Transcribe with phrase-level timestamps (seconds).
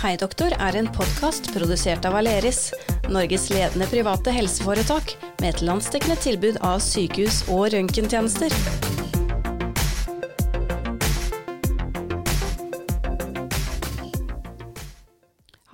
[0.00, 2.70] Hei doktor er en podkast produsert av Aleris,
[3.12, 5.10] Norges ledende private helseforetak,
[5.42, 8.48] med et landsdekkende tilbud av sykehus- og røntgentjenester.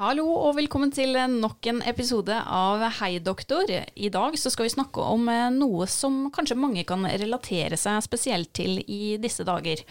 [0.02, 3.70] Hallo og velkommen til nok en episode av Hei doktor.
[3.70, 8.50] I dag skal vi snakke om eh, noe som kanskje mange kan relatere seg spesielt
[8.58, 9.86] til i disse dager.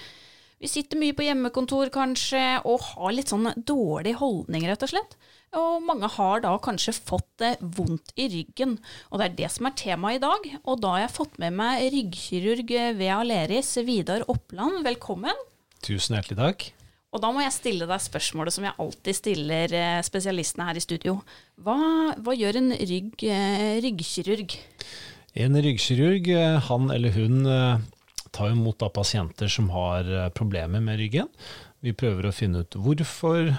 [0.61, 5.17] Vi sitter mye på hjemmekontor kanskje, og har litt sånn dårlig holdning, rett og slett.
[5.55, 8.77] Og mange har da kanskje fått det vondt i ryggen,
[9.11, 10.47] og det er det som er temaet i dag.
[10.63, 14.81] Og da har jeg fått med meg ryggkirurg ved Aleris, Vidar Oppland.
[14.87, 15.45] Velkommen.
[15.85, 16.67] Tusen hjertelig takk.
[17.15, 20.83] Og da må jeg stille deg spørsmålet som jeg alltid stiller eh, spesialistene her i
[20.83, 21.19] studio.
[21.63, 21.77] Hva,
[22.19, 24.57] hva gjør en rygg, eh, ryggkirurg?
[25.39, 27.37] En ryggkirurg, eh, han eller hun,
[28.35, 31.31] tar imot da pasienter som har problemer med ryggen.
[31.85, 33.51] Vi prøver å finne ut hvorfor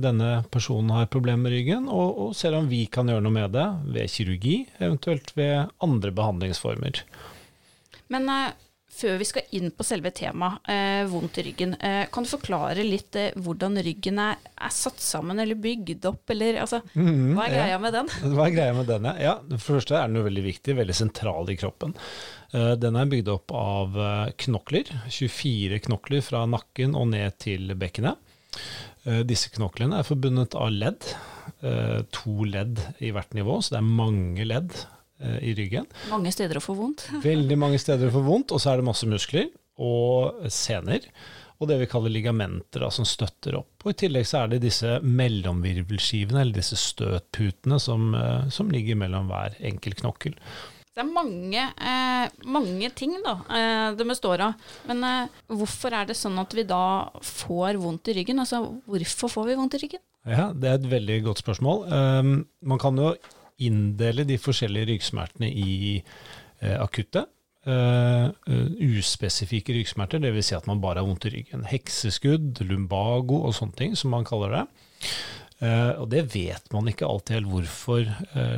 [0.00, 3.52] denne personen har problemer med ryggen, og, og ser om vi kan gjøre noe med
[3.52, 7.02] det ved kirurgi, eventuelt ved andre behandlingsformer.
[8.14, 8.30] Men
[8.96, 12.84] før vi skal inn på selve temaet, eh, vondt i ryggen, eh, kan du forklare
[12.86, 17.46] litt eh, hvordan ryggen er, er, satt sammen eller bygd opp, eller altså, mm, hva
[17.46, 17.82] er greia ja.
[17.82, 18.10] med den?
[18.36, 19.36] Hva er greia med den, ja?
[19.56, 21.96] For det første er den jo veldig viktig, veldig sentral i kroppen.
[22.54, 27.72] Eh, den er bygd opp av eh, knokler, 24 knokler fra nakken og ned til
[27.78, 28.20] bekkenet.
[29.06, 31.10] Eh, disse knoklene er forbundet av ledd,
[32.12, 34.74] to ledd i hvert nivå, så det er mange ledd
[35.40, 35.86] i ryggen.
[36.10, 37.06] Mange steder å få vondt.
[37.24, 39.48] Veldig mange steder å få vondt, og så er det masse muskler
[39.80, 41.08] og sener.
[41.56, 43.80] Og det vi kaller ligamenter da, som støtter opp.
[43.84, 48.98] Og I tillegg så er det disse mellomvirvelskivene, eller disse støtputene, som, eh, som ligger
[49.00, 50.36] mellom hver enkelt knokkel.
[50.96, 54.54] Det er mange, eh, mange ting da, eh, det består av.
[54.88, 58.40] Men eh, hvorfor er det sånn at vi da får vondt i ryggen?
[58.40, 60.00] Altså, hvorfor får vi vondt i ryggen?
[60.24, 61.84] Ja, Det er et veldig godt spørsmål.
[61.92, 63.14] Um, man kan jo
[63.62, 67.26] inndele de forskjellige ryggsmertene i eh, akutte.
[67.66, 70.52] Uh, uspesifikke ryggsmerter, dvs.
[70.52, 71.64] Si at man bare har vondt i ryggen.
[71.66, 74.60] Hekseskudd, lumbago og sånne ting, som man kaller det.
[75.56, 78.08] Uh, og det vet man ikke alltid helt hvorfor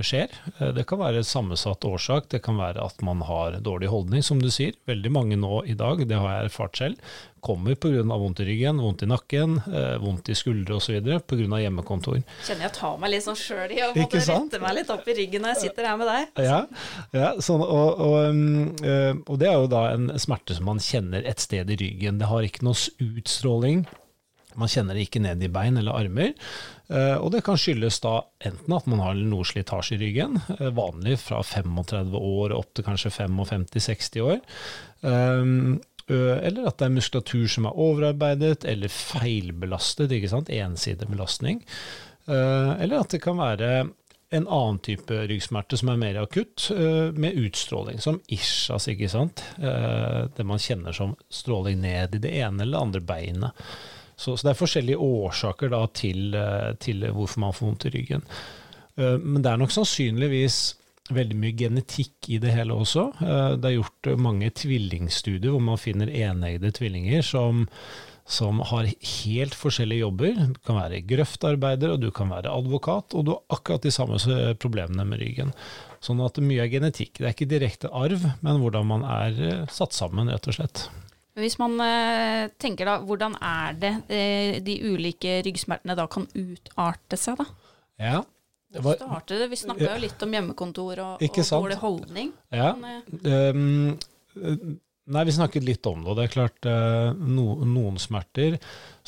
[0.02, 0.32] skjer.
[0.74, 4.50] det kan være sammensatt årsak, det kan være at man har dårlig holdning, som du
[4.50, 4.74] sier.
[4.88, 8.02] Veldig mange nå i dag, det har jeg erfart selv, kommer pga.
[8.02, 10.98] vondt i ryggen, vondt i nakken, eh, vondt i skuldre osv.
[11.26, 11.60] pga.
[11.62, 12.22] hjemmekontor.
[12.46, 15.16] Kjenner jeg tar meg litt sånn sjøl i å måtte rette meg litt opp i
[15.20, 16.44] ryggen når jeg sitter her med deg.
[16.48, 16.58] Ja,
[17.12, 18.18] ja sånn, og, og,
[18.82, 22.20] eh, og, det er jo da en smerte som man kjenner et sted i ryggen.
[22.20, 23.86] Det har ikke noe utstråling.
[24.58, 26.32] Man kjenner det ikke ned i bein eller armer.
[26.88, 28.14] Eh, og det kan skyldes da
[28.48, 30.40] enten at man har noe slitasje i ryggen,
[30.76, 34.42] vanlig fra 35 år opp til kanskje 55-60 år.
[36.08, 41.60] Eller at det er muskulatur som er overarbeidet eller feilbelastet, ikke sant, ensidig belastning.
[42.28, 43.72] Eller at det kan være
[44.30, 46.70] en annen type ryggsmerte som er mer akutt,
[47.16, 49.44] med utstråling, som ischias, ikke sant.
[49.56, 53.68] Det man kjenner som stråling ned i det ene eller andre beinet.
[54.18, 56.34] Så, så det er forskjellige årsaker da, til,
[56.82, 58.24] til hvorfor man får vondt i ryggen.
[58.98, 60.56] Men det er nok sannsynligvis
[61.14, 63.08] veldig mye genetikk i det hele også.
[63.22, 67.64] Eh, det er gjort mange tvillingstudier hvor man finner eneggede tvillinger som,
[68.28, 70.42] som har helt forskjellige jobber.
[70.54, 74.20] Du kan være grøftarbeider, og du kan være advokat, og du har akkurat de samme
[74.60, 75.52] problemene med ryggen.
[76.04, 77.16] Sånn at mye er genetikk.
[77.18, 80.88] Det er ikke direkte arv, men hvordan man er eh, satt sammen, rett og slett.
[81.38, 83.92] Hvis man eh, tenker da, hvordan er det
[84.66, 87.46] de ulike ryggsmertene da kan utarte seg, da?
[87.98, 88.18] Ja,
[88.68, 89.46] det?
[89.48, 92.34] Vi snakka jo litt om hjemmekontor og, og dårlig holdning.
[92.52, 92.74] Ja.
[92.76, 93.96] Um,
[95.08, 96.10] nei, vi snakket litt om det.
[96.10, 98.58] Og det er klart, uh, no, noen smerter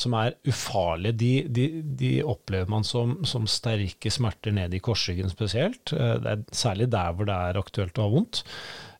[0.00, 1.66] som er ufarlige, de, de,
[2.00, 5.92] de opplever man som, som, sterke smerter ned i korsryggen spesielt.
[5.92, 8.42] Uh, det er særlig der hvor det er aktuelt å ha vondt.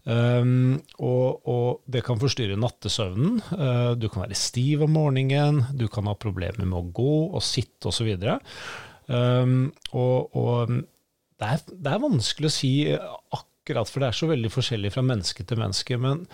[0.09, 3.41] Um, og, og, det kan forstyrre nattesøvnen.
[3.53, 7.45] Uh, du kan være stiv om morgenen, du kan ha problemer med å gå og
[7.45, 8.09] sitte osv.
[9.11, 14.31] Um, og, og det, er, det, er, vanskelig å si akkurat, for det er så
[14.31, 15.99] veldig forskjellig fra menneske til menneske.
[16.01, 16.25] Men,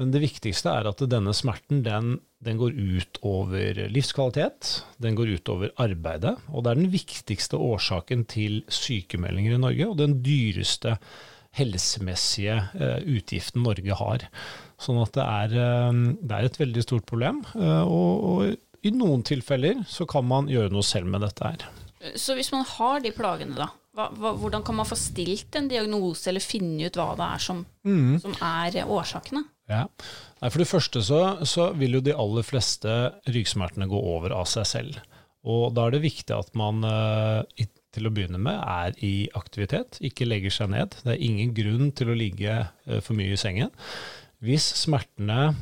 [0.00, 5.34] men det viktigste er at denne smerten den, den går ut over livskvalitet, den går
[5.36, 6.38] ut over arbeidet.
[6.48, 10.96] Og det er den viktigste årsaken til sykemeldinger i Norge, og den dyreste
[11.56, 14.26] helsemessige uh, utgiften Norge har.
[14.80, 15.56] Sånn at det er,
[15.90, 17.42] uh, det er et veldig stort problem.
[17.54, 21.68] Uh, og, og i noen tilfeller så kan man gjøre noe selv med dette her.
[22.18, 25.68] Så hvis man har de plagene, da, hva, hva, hvordan kan man få stilt en
[25.70, 28.14] diagnose, eller finne ut hva det er som, mm.
[28.24, 29.44] som er årsakene?
[29.70, 29.84] Ja.
[30.40, 32.90] Nei, for det første så, så, vil jo de aller fleste
[33.30, 34.98] ryggsmertene gå over av seg selv.
[35.46, 39.98] Og da er det viktig at man eh, til å begynne med er i aktivitet,
[40.04, 40.96] ikke legger seg ned.
[41.04, 43.72] Det er ingen grunn til å ligge eh, for mye i sengen.
[44.42, 45.52] Hvis smertene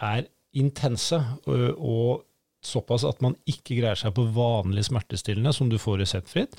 [0.00, 2.24] er intense og
[2.64, 6.56] såpass at man ikke greier seg på vanlig smertestillende som du får reseptfritt,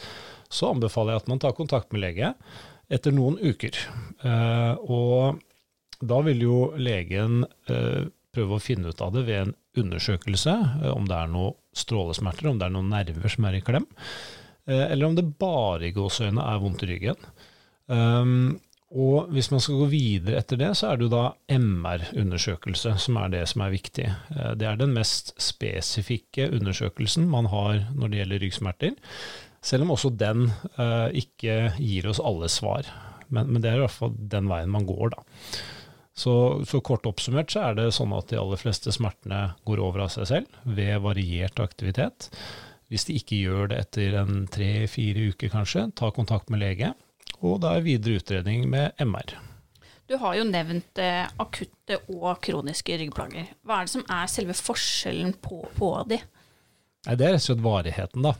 [0.51, 2.31] så anbefaler jeg at man tar kontakt med lege
[2.91, 3.75] etter noen uker.
[4.85, 5.41] Og
[6.05, 7.41] da vil jo legen
[8.35, 10.53] prøve å finne ut av det ved en undersøkelse,
[10.83, 13.87] eh, om det er noen strålesmerter, om det er noen nerver som er i klem,
[13.87, 17.31] eh, eller om det bare i gåseøynene er vondt i ryggen.
[17.91, 18.59] Um,
[18.91, 21.23] og hvis man skal gå videre etter det, så er det jo da
[21.55, 24.07] MR-undersøkelse som er det som er viktig.
[24.35, 28.97] Eh, det er den mest spesifikke undersøkelsen man har når det gjelder ryggsmerter,
[29.63, 30.47] selv om også den
[30.79, 32.87] uh, ikke gir oss alle svar.
[33.29, 35.21] Men, men, det er i hvert fall den veien man går, da.
[36.17, 36.33] Så,
[36.67, 40.11] så, kort oppsummert så er det sånn at de aller fleste smertene går over av
[40.11, 42.27] seg selv ved variert aktivitet.
[42.91, 46.91] Hvis de ikke gjør det etter en tre-fire uker kanskje, ta kontakt med lege,
[47.39, 49.37] og da er videre utredning med MR.
[50.11, 53.53] Du har jo nevnt eh, akutte og kroniske ryggplager.
[53.63, 56.19] Hva er det som er selve forskjellen på, på de?
[57.07, 58.35] Nei, det er rett og slett varigheten, da.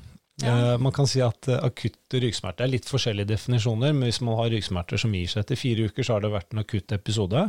[0.45, 0.73] Ja.
[0.73, 4.38] Eh, man kan si at akutte akutt ryggsmerte er litt forskjellige definisjoner, men hvis man
[4.39, 7.45] har ryggsmerter som gir seg etter fire uker, så har det vært en akutt episode.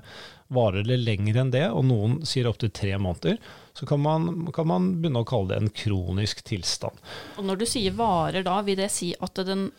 [0.52, 3.38] Varer det lenger enn det, og noen sier opptil tre måneder,
[3.74, 6.98] så kan man, kan man, begynne å kalle det en kronisk tilstand.
[7.38, 9.70] Og Når du sier varer da, vil det si at den,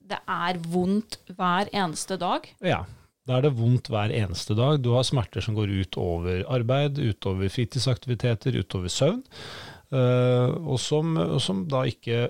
[0.00, 2.48] det er vondt hver eneste dag?
[2.64, 2.84] Ja.
[3.26, 4.78] Da er det vondt hver eneste dag.
[4.78, 9.24] Du har smerter som går ut over arbeid, utover fritidsaktiviteter, utover søvn.
[9.90, 12.28] Uh, og, som, som da ikke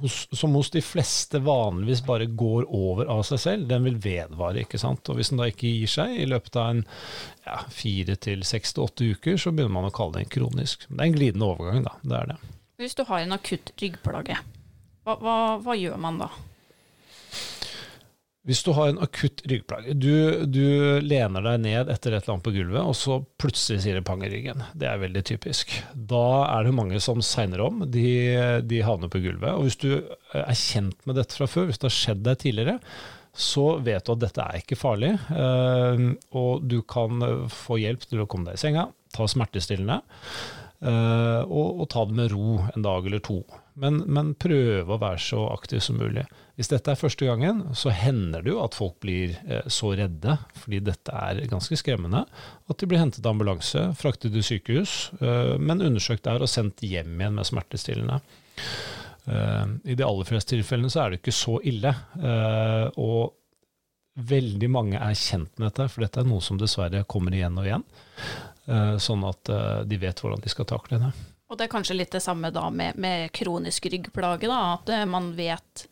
[0.00, 4.64] hos, som hos de fleste vanligvis bare går over av seg selv, den vil vedvare.
[4.64, 5.08] ikke sant?
[5.08, 6.84] Og Hvis den da ikke gir seg i løpet av en
[7.46, 10.86] ja, fire til seks til åtte uker, så begynner man å kalle det en kronisk.
[10.88, 11.96] Det er en glidende overgang, da.
[12.02, 12.38] Det er det.
[12.78, 14.38] Hvis du har en akutt ryggplage,
[15.04, 16.30] hva, hva, hva gjør man da?
[18.48, 20.64] Hvis du har en akutt ryggplage, du, du,
[21.04, 24.22] lener deg ned etter et eller annet på gulvet, og så plutselig sier det pang
[24.24, 24.64] i ryggen.
[24.72, 25.74] Det er veldig typisk.
[25.92, 27.84] Da er det mange som segner om.
[27.84, 28.08] De,
[28.64, 29.52] de, havner på gulvet.
[29.52, 29.90] Og hvis du
[30.32, 32.78] er kjent med dette fra før, hvis det har skjedd deg tidligere,
[33.38, 35.12] så vet du at dette er ikke farlig.
[35.28, 36.06] Eh,
[36.40, 37.20] og du kan
[37.52, 40.00] få hjelp til å komme deg i senga, ta smertestillende.
[40.78, 43.40] Uh, og, og, ta det med ro en dag eller to.
[43.82, 46.22] Men, men, prøve å være så aktiv som mulig.
[46.54, 50.36] Hvis dette er første gangen, så hender det jo at folk blir uh, så redde,
[50.62, 52.22] fordi dette er ganske skremmende,
[52.70, 56.86] at de blir hentet av ambulanse, fraktet til sykehus, uh, men undersøkt der og sendt
[56.86, 58.22] hjem igjen med smertestillende.
[59.28, 61.90] I de aller fleste tilfellene så er det ikke så ille.
[62.96, 63.34] og
[64.30, 67.68] veldig mange er kjent med dette, for dette er noe som dessverre kommer igjen og
[67.68, 67.84] igjen.
[68.68, 71.12] Eh, sånn at eh, de vet hvordan de skal takle det.
[71.48, 75.06] Og det er kanskje litt det samme da med, med kronisk ryggplage, da, at eh,
[75.08, 75.86] man vet,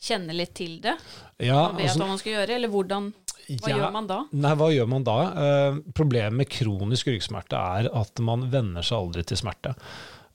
[0.00, 0.96] kjenner litt til det?
[1.44, 3.12] Ja, man vet altså, hva man skal gjøre, eller hvordan?
[3.44, 4.18] Hva ja, gjør man da?
[4.32, 5.18] Nei, hva gjør man da?
[5.44, 9.74] Eh, problemet med kronisk ryggsmerte er at man venner seg aldri til smerte.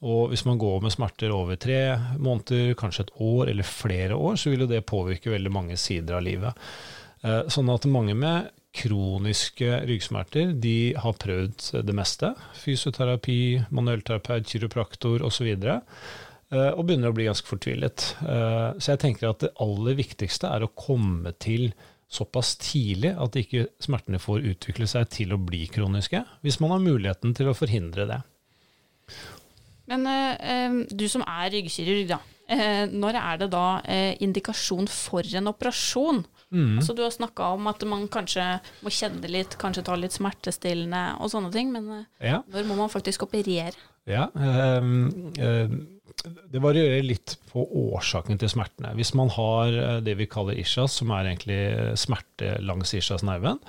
[0.06, 1.82] Og hvis man går med smerter over tre
[2.22, 6.20] måneder, kanskje et år eller flere år, så vil jo det påvirke veldig mange sider
[6.20, 6.70] av livet.
[7.26, 12.32] Eh, sånn at mange med kroniske ryggsmerter, de har prøvd det meste.
[12.62, 15.50] Fysioterapi, manuellterapeut, kiropraktor osv.
[15.50, 15.70] Og,
[16.54, 18.12] eh, og begynner å bli ganske fortvilet.
[18.22, 21.72] Eh, så jeg tenker at det aller viktigste er å komme til
[22.10, 26.82] såpass tidlig at ikke smertene får utvikle seg til å bli kroniske, hvis man har
[26.82, 28.22] muligheten til å forhindre det.
[29.90, 32.22] Men eh, du som er ryggkirurg, da.
[32.50, 33.66] Når er det da
[34.26, 36.24] indikasjon for en operasjon?
[36.50, 36.80] Mm.
[36.80, 38.46] Altså, du har snakka om at man kanskje
[38.86, 42.42] må kjenne litt, kanskje ta litt smertestillende og sånne ting, men eh, ja.
[42.50, 43.78] når må man faktisk operere?
[44.10, 45.30] Ja, um,
[46.50, 47.62] Det varierer litt på
[47.94, 48.96] årsaken til smertene.
[48.98, 51.60] Hvis man har det vi kaller ischias, som er egentlig
[52.02, 53.62] smerte langs ischiasnerven,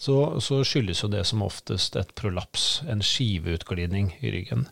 [0.00, 4.68] så, så skyldes jo det som oftest et prolaps, en skiveutglidning i ryggen.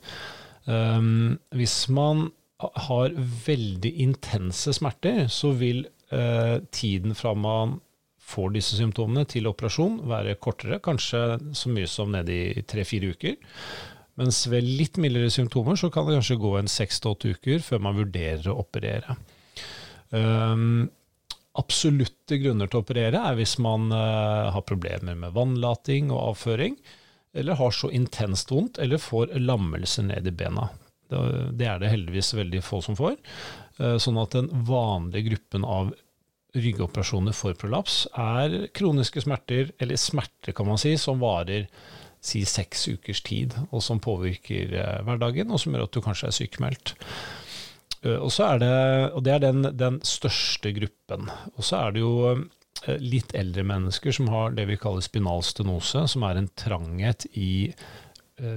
[0.64, 3.14] Um, hvis man har
[3.46, 5.97] veldig intense smerter, så vil eh,
[6.72, 7.74] tiden fra man
[8.28, 11.22] får disse symptomene til operasjon være kortere, kanskje
[11.56, 13.36] så mye som ned i tre-fire uker.
[14.18, 17.62] Mens ved litt mildere symptomer så kan det kanskje gå en seks til åtte uker
[17.64, 19.14] før man vurderer å operere.
[20.10, 20.88] Um,
[21.58, 26.76] absolutte grunner til å operere er hvis man uh, har problemer med vannlating og avføring,
[27.38, 30.66] eller har så intenst vondt eller får lammelse ned i bena.
[31.08, 33.16] Det er det heldigvis veldig få som får.
[33.78, 35.92] Eh, sånn at den vanlige gruppen av
[36.58, 41.68] ryggoperasjoner for prolaps er kroniske smerter, eller smerter kan man si, som varer
[42.24, 46.30] si seks ukers tid, og som påvirker eh, hverdagen, og som gjør at du kanskje
[46.30, 46.94] er sykemeldt.
[48.02, 48.74] Eh, og, så er det,
[49.12, 51.30] og det er den, den største gruppen.
[51.54, 52.14] Og så er det jo
[53.02, 57.72] litt eldre mennesker som har det vi kaller spinal stenose, som er en tranghet i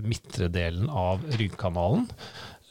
[0.05, 2.07] midtre delen av ryggkanalen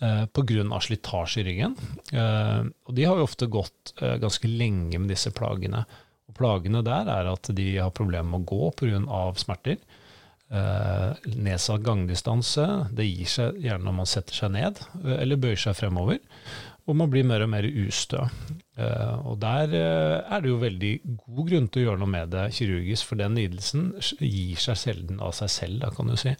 [0.01, 0.81] eh, pga.
[0.81, 1.77] slitasje i ryggen.
[2.13, 5.85] Eh, og de har jo ofte gått eh, ganske lenge med disse plagene.
[6.29, 9.21] Og plagene der er at de har problemer med å gå pga.
[9.37, 9.79] smerter.
[10.51, 12.67] Eh, nedsatt gangdistanse.
[12.91, 16.21] Det gir seg gjerne når man setter seg ned eh, eller bøyer seg fremover.
[16.89, 18.25] Og man blir mer og mer ustø.
[18.81, 22.33] Eh, og der eh, er det jo veldig god grunn til å gjøre noe med
[22.33, 26.35] det kirurgisk, for den lidelsen gir seg sjelden av seg selv, da kan du si.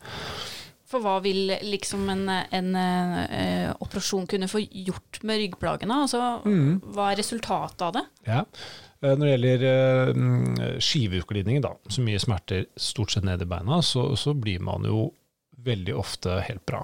[0.91, 6.01] For hva vil liksom en, en eh, operasjon kunne få gjort med ryggplagene?
[6.07, 6.81] Altså, Mm.
[6.95, 8.03] Hva er resultatet av det?
[8.27, 8.41] Ja.
[9.03, 13.49] Eh, Når det gjelder eh, mm, skiveutglidning, da, som gir smerter stort sett ned i
[13.49, 15.13] beina, så, så blir man jo
[15.63, 16.83] veldig ofte helt bra.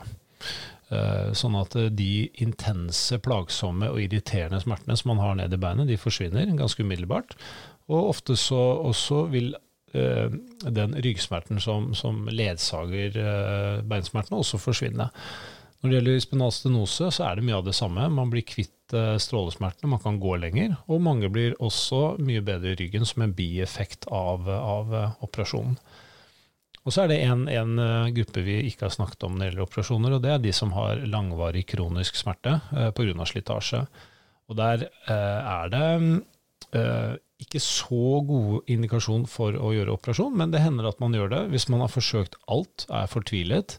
[0.94, 2.10] Eh, Sånn at de
[2.46, 7.34] intense, plagsomme og irriterende smertene som man har ned i beinet, de forsvinner ganske umiddelbart.
[7.90, 9.54] Og ofte så også vil
[9.92, 15.06] den ryggsmerten som, som ledsager eh, beinsmertene, også forsvinne.
[15.80, 18.08] Når det gjelder spinal stenose, så er det mye av det samme.
[18.10, 20.74] Man blir kvitt eh, strålesmertene, man kan gå lenger.
[20.90, 25.76] Og mange blir også mye bedre i ryggen som en bieffekt av, av eh, operasjonen.
[26.86, 29.50] Og så er det en, en eh, gruppe vi ikke har snakket om når det
[29.50, 33.28] gjelder operasjoner, og det er de som har langvarig kronisk smerte eh, pga.
[33.28, 33.84] slitasje.
[34.46, 35.86] Og der eh, er det
[36.78, 41.34] eh, ikke så god indikasjon for å gjøre operasjon, men det hender at man gjør
[41.34, 43.76] det hvis man har forsøkt alt, er fortvilet,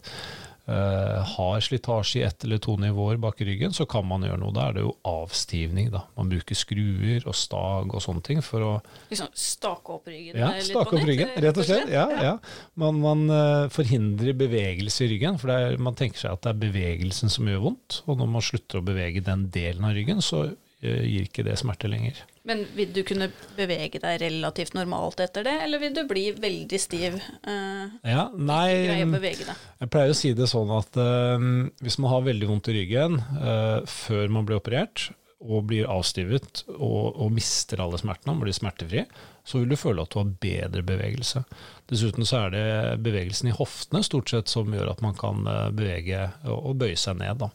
[0.67, 4.51] Uh, har slitasje i ett eller to nivåer bak ryggen, så kan man gjøre noe.
[4.51, 5.87] Da er det jo avstivning.
[5.93, 6.01] Da.
[6.19, 8.73] Man bruker skruer og stag og sånne ting for å
[9.07, 10.35] Liksom Stake opp ryggen?
[10.35, 11.87] ja, eh, stake opp ryggen, rett og slett.
[11.95, 12.33] Ja, ja.
[12.75, 16.63] Man, man uh, forhindrer bevegelse i ryggen, for er, man tenker seg at det er
[16.67, 18.01] bevegelsen som gjør vondt.
[18.03, 21.55] Og når man slutter å bevege den delen av ryggen, så uh, gir ikke det
[21.63, 22.19] smerte lenger.
[22.47, 23.27] Men vil du kunne
[23.57, 27.19] bevege deg relativt normalt etter det, eller vil du bli veldig stiv?
[27.43, 29.51] Uh, Ja, nei, deg?
[29.51, 31.35] jeg pleier å si det sånn at uh,
[31.83, 36.63] hvis man har veldig vondt i ryggen uh, før man blir operert, og blir avstivet
[36.73, 39.03] og, og mister alle smertene, og blir smertefri,
[39.45, 41.43] så vil du føle at du har bedre bevegelse.
[41.91, 42.65] Dessuten så er det
[43.05, 45.45] bevegelsen i hoftene stort sett som gjør at man kan
[45.77, 47.45] bevege og, og bøye seg ned.
[47.45, 47.51] Da.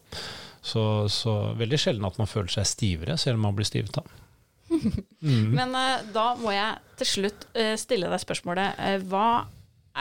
[0.63, 4.07] Så, så veldig sjelden at man føler seg stivere, selv om man blir stivet av.
[5.23, 5.53] Mm.
[5.59, 8.79] Men uh, da må jeg til slutt uh, stille deg spørsmålet.
[8.79, 9.29] Uh, hva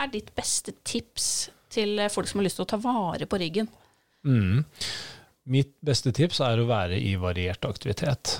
[0.02, 3.68] er ditt beste tips til folk som har lyst til å ta vare på ryggen?
[4.28, 4.62] Mm.
[5.52, 8.36] Mitt beste tips er å være i variert aktivitet,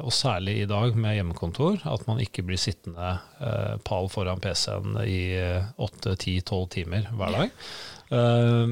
[0.00, 3.18] og særlig i dag med hjemmekontor, at man ikke blir sittende
[3.84, 5.36] pal foran PC-en i
[5.76, 7.52] åtte, ti, tolv timer hver dag.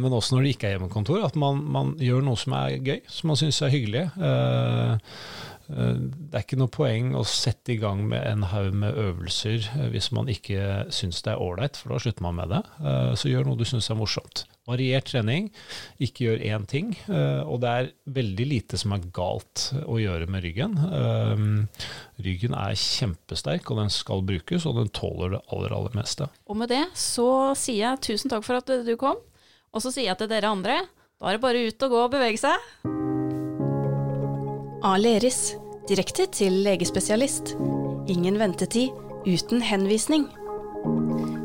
[0.01, 3.03] Men også når det ikke er hjemmekontor, at man, man gjør noe som er gøy,
[3.13, 4.07] som man syns er hyggelig.
[5.71, 9.67] Eh, det er ikke noe poeng å sette i gang med en haug med øvelser
[9.75, 12.63] eh, hvis man ikke syns det er ålreit, for da slutter man med det.
[12.83, 14.45] Eh, Så gjør noe du syns er morsomt.
[14.67, 15.49] Variert trening,
[16.03, 16.89] ikke gjør én ting.
[17.07, 20.75] Og det er veldig lite som er galt å gjøre med ryggen.
[22.19, 26.27] Ryggen er kjempesterk, og den skal brukes, og den tåler det aller, aller meste.
[26.51, 29.23] Og med det så sier jeg tusen takk for at du kom.
[29.71, 30.83] Og så sier jeg til dere andre,
[31.15, 33.06] da er det bare ut og gå og bevege seg.
[34.87, 35.57] Aleris,
[35.89, 37.57] direkte til legespesialist.
[38.07, 38.93] Ingen ventetid,
[39.27, 40.29] uten henvisning.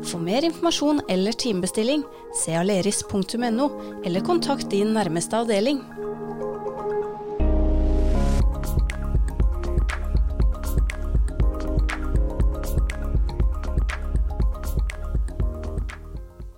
[0.06, 2.04] For mer informasjon eller timebestilling,
[2.38, 3.66] se aleris.no,
[4.06, 5.82] eller kontakt din nærmeste avdeling.